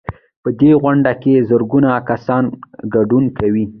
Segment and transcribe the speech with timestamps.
[0.43, 2.43] په دې غونډه کې زرګونه کسان
[2.95, 3.65] ګډون کوي.